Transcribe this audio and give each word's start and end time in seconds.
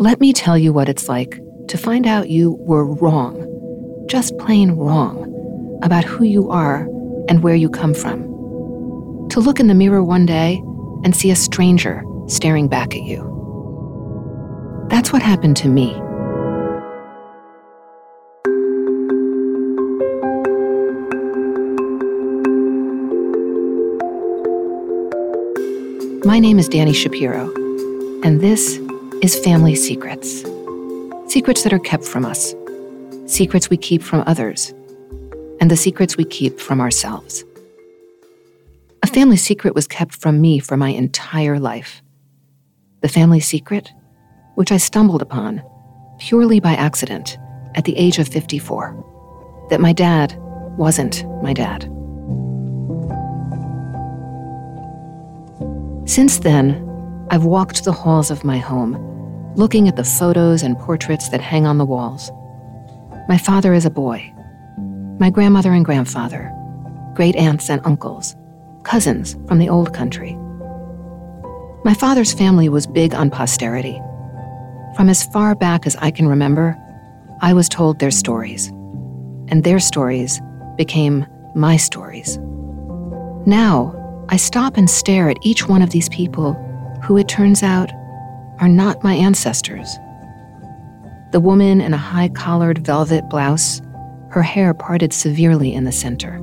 Let 0.00 0.18
me 0.18 0.32
tell 0.32 0.56
you 0.56 0.72
what 0.72 0.88
it's 0.88 1.10
like 1.10 1.38
to 1.68 1.76
find 1.76 2.06
out 2.06 2.30
you 2.30 2.52
were 2.52 2.86
wrong, 2.86 4.06
just 4.08 4.34
plain 4.38 4.70
wrong, 4.70 5.78
about 5.82 6.04
who 6.04 6.24
you 6.24 6.48
are 6.48 6.88
and 7.28 7.42
where 7.42 7.54
you 7.54 7.68
come 7.68 7.92
from. 7.92 8.22
To 9.28 9.40
look 9.40 9.60
in 9.60 9.66
the 9.66 9.74
mirror 9.74 10.02
one 10.02 10.24
day 10.24 10.56
and 11.04 11.14
see 11.14 11.30
a 11.30 11.36
stranger 11.36 12.02
staring 12.28 12.66
back 12.66 12.94
at 12.94 13.02
you. 13.02 14.86
That's 14.88 15.12
what 15.12 15.20
happened 15.20 15.58
to 15.58 15.68
me. 15.68 15.92
My 26.24 26.38
name 26.38 26.58
is 26.58 26.70
Dani 26.70 26.94
Shapiro, 26.94 27.52
and 28.24 28.40
this 28.40 28.80
is 29.22 29.38
Family 29.38 29.74
Secrets. 29.74 30.42
Secrets 31.26 31.62
that 31.62 31.74
are 31.74 31.78
kept 31.78 32.04
from 32.04 32.24
us, 32.24 32.54
secrets 33.26 33.68
we 33.68 33.76
keep 33.76 34.02
from 34.02 34.24
others, 34.26 34.72
and 35.60 35.70
the 35.70 35.76
secrets 35.76 36.16
we 36.16 36.24
keep 36.24 36.58
from 36.58 36.80
ourselves. 36.80 37.44
A 39.02 39.06
family 39.06 39.36
secret 39.36 39.74
was 39.74 39.86
kept 39.86 40.14
from 40.16 40.40
me 40.40 40.58
for 40.58 40.78
my 40.78 40.88
entire 40.88 41.58
life. 41.58 42.00
The 43.02 43.08
family 43.08 43.40
secret, 43.40 43.92
which 44.54 44.72
I 44.72 44.78
stumbled 44.78 45.20
upon 45.20 45.62
purely 46.18 46.58
by 46.58 46.72
accident 46.72 47.36
at 47.74 47.84
the 47.84 47.96
age 47.98 48.18
of 48.18 48.26
54, 48.26 49.66
that 49.68 49.82
my 49.82 49.92
dad 49.92 50.34
wasn't 50.78 51.26
my 51.42 51.52
dad. 51.52 51.82
Since 56.08 56.38
then, 56.38 56.86
I've 57.30 57.44
walked 57.44 57.84
the 57.84 57.92
halls 57.92 58.30
of 58.30 58.44
my 58.44 58.58
home, 58.58 59.10
looking 59.56 59.88
at 59.88 59.96
the 59.96 60.04
photos 60.04 60.62
and 60.62 60.78
portraits 60.78 61.28
that 61.30 61.40
hang 61.40 61.66
on 61.66 61.78
the 61.78 61.84
walls. 61.84 62.30
My 63.28 63.36
father 63.36 63.74
is 63.74 63.84
a 63.84 63.90
boy, 63.90 64.32
my 65.18 65.30
grandmother 65.30 65.72
and 65.72 65.84
grandfather, 65.84 66.52
great 67.14 67.36
aunts 67.36 67.68
and 67.68 67.80
uncles, 67.84 68.36
cousins 68.84 69.36
from 69.46 69.58
the 69.58 69.68
old 69.68 69.92
country. 69.92 70.36
My 71.84 71.94
father's 71.94 72.32
family 72.32 72.68
was 72.68 72.86
big 72.86 73.14
on 73.14 73.30
posterity. 73.30 74.00
From 74.96 75.08
as 75.08 75.24
far 75.26 75.54
back 75.54 75.86
as 75.86 75.96
I 75.96 76.10
can 76.10 76.26
remember, 76.26 76.76
I 77.42 77.52
was 77.54 77.68
told 77.68 77.98
their 77.98 78.10
stories, 78.10 78.68
and 79.48 79.64
their 79.64 79.80
stories 79.80 80.40
became 80.76 81.26
my 81.54 81.76
stories. 81.76 82.38
Now, 83.46 83.96
I 84.28 84.36
stop 84.36 84.76
and 84.76 84.88
stare 84.88 85.28
at 85.28 85.38
each 85.42 85.68
one 85.68 85.82
of 85.82 85.90
these 85.90 86.08
people 86.10 86.54
who, 87.02 87.16
it 87.16 87.28
turns 87.28 87.62
out, 87.62 87.90
are 88.60 88.68
not 88.68 89.02
my 89.02 89.14
ancestors. 89.14 89.98
The 91.32 91.40
woman 91.40 91.80
in 91.80 91.94
a 91.94 91.98
high 91.98 92.28
collared 92.28 92.84
velvet 92.84 93.28
blouse, 93.28 93.80
her 94.30 94.42
hair 94.42 94.74
parted 94.74 95.12
severely 95.12 95.72
in 95.72 95.84
the 95.84 95.92
center. 95.92 96.40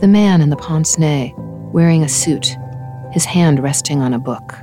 The 0.00 0.08
man 0.08 0.40
in 0.40 0.50
the 0.50 0.56
pince 0.56 0.98
nez, 0.98 1.30
wearing 1.72 2.02
a 2.02 2.08
suit, 2.08 2.56
his 3.12 3.24
hand 3.24 3.62
resting 3.62 4.00
on 4.00 4.14
a 4.14 4.18
book. 4.18 4.54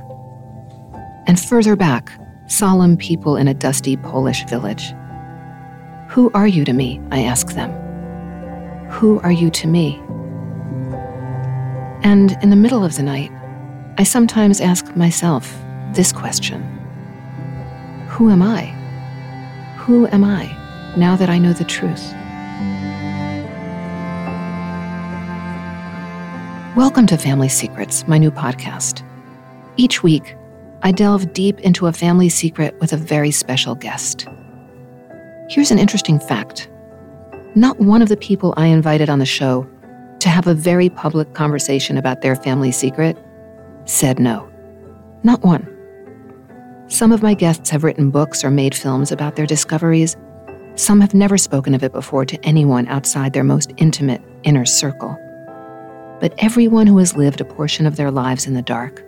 And 1.26 1.38
further 1.38 1.76
back, 1.76 2.12
solemn 2.46 2.96
people 2.96 3.36
in 3.36 3.48
a 3.48 3.54
dusty 3.54 3.96
Polish 3.96 4.44
village. 4.46 4.92
Who 6.08 6.30
are 6.34 6.46
you 6.46 6.64
to 6.64 6.72
me? 6.72 7.00
I 7.10 7.22
ask 7.22 7.52
them. 7.52 7.70
Who 8.90 9.20
are 9.20 9.32
you 9.32 9.48
to 9.50 9.66
me? 9.66 10.00
And 12.02 12.36
in 12.42 12.50
the 12.50 12.56
middle 12.56 12.84
of 12.84 12.96
the 12.96 13.02
night, 13.02 13.30
I 13.96 14.02
sometimes 14.02 14.60
ask 14.60 14.94
myself 14.96 15.54
this 15.94 16.12
question 16.12 16.62
Who 18.08 18.30
am 18.30 18.42
I? 18.42 18.66
Who 19.78 20.06
am 20.06 20.24
I 20.24 20.46
now 20.96 21.16
that 21.16 21.28
I 21.28 21.38
know 21.38 21.52
the 21.52 21.64
truth? 21.64 22.12
Welcome 26.76 27.06
to 27.08 27.18
Family 27.18 27.50
Secrets, 27.50 28.08
my 28.08 28.16
new 28.16 28.30
podcast. 28.30 29.06
Each 29.76 30.02
week, 30.02 30.34
I 30.82 30.92
delve 30.92 31.34
deep 31.34 31.60
into 31.60 31.86
a 31.86 31.92
family 31.92 32.30
secret 32.30 32.78
with 32.80 32.94
a 32.94 32.96
very 32.96 33.30
special 33.30 33.74
guest. 33.74 34.26
Here's 35.50 35.70
an 35.70 35.78
interesting 35.78 36.18
fact 36.18 36.68
not 37.54 37.78
one 37.78 38.00
of 38.00 38.08
the 38.08 38.16
people 38.16 38.54
I 38.56 38.66
invited 38.66 39.10
on 39.10 39.18
the 39.18 39.26
show 39.26 39.68
to 40.20 40.30
have 40.30 40.46
a 40.46 40.54
very 40.54 40.88
public 40.88 41.34
conversation 41.34 41.98
about 41.98 42.22
their 42.22 42.34
family 42.34 42.72
secret, 42.72 43.18
said 43.84 44.18
no. 44.18 44.48
Not 45.22 45.42
one. 45.42 45.71
Some 46.92 47.10
of 47.10 47.22
my 47.22 47.32
guests 47.32 47.70
have 47.70 47.84
written 47.84 48.10
books 48.10 48.44
or 48.44 48.50
made 48.50 48.74
films 48.74 49.10
about 49.10 49.34
their 49.34 49.46
discoveries. 49.46 50.14
Some 50.74 51.00
have 51.00 51.14
never 51.14 51.38
spoken 51.38 51.72
of 51.74 51.82
it 51.82 51.90
before 51.90 52.26
to 52.26 52.38
anyone 52.44 52.86
outside 52.86 53.32
their 53.32 53.42
most 53.42 53.72
intimate 53.78 54.20
inner 54.42 54.66
circle. 54.66 55.16
But 56.20 56.34
everyone 56.36 56.86
who 56.86 56.98
has 56.98 57.16
lived 57.16 57.40
a 57.40 57.46
portion 57.46 57.86
of 57.86 57.96
their 57.96 58.10
lives 58.10 58.46
in 58.46 58.52
the 58.52 58.60
dark 58.60 59.02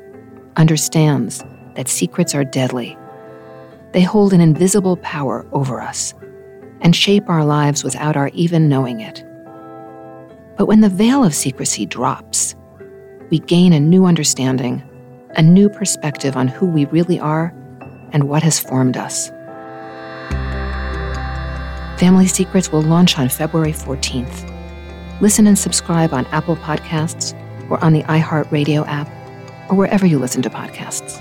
understands 0.57 1.45
that 1.75 1.89
secrets 1.89 2.35
are 2.35 2.43
deadly. 2.43 2.97
They 3.93 4.01
hold 4.01 4.33
an 4.33 4.41
invisible 4.41 4.97
power 4.97 5.47
over 5.53 5.83
us 5.83 6.15
and 6.81 6.97
shape 6.97 7.29
our 7.29 7.45
lives 7.45 7.85
without 7.85 8.17
our 8.17 8.29
even 8.29 8.67
knowing 8.67 9.01
it. 9.01 9.23
But 10.57 10.69
when 10.69 10.81
the 10.81 10.89
veil 10.89 11.23
of 11.23 11.35
secrecy 11.35 11.85
drops, 11.85 12.55
we 13.29 13.41
gain 13.41 13.75
a 13.75 13.79
new 13.79 14.07
understanding, 14.07 14.83
a 15.37 15.43
new 15.43 15.69
perspective 15.69 16.35
on 16.35 16.49
who 16.49 16.65
we 16.65 16.87
really 16.87 17.21
are 17.21 17.55
and 18.15 18.31
what 18.31 18.43
has 18.43 18.59
formed 18.59 18.97
us. 18.97 19.29
Family 21.99 22.27
Secrets 22.27 22.73
will 22.73 22.83
launch 22.83 23.19
on 23.19 23.29
February 23.29 23.73
14th. 23.73 24.51
Listen 25.21 25.47
and 25.47 25.59
subscribe 25.59 26.15
on 26.15 26.25
Apple 26.27 26.57
Podcasts 26.57 27.39
or 27.71 27.83
on 27.85 27.93
the 27.93 28.03
iHeartRadio 28.05 28.87
app 28.89 29.09
or 29.71 29.77
wherever 29.77 30.07
you 30.07 30.19
listen 30.19 30.41
to 30.43 30.51
podcasts. 30.51 31.21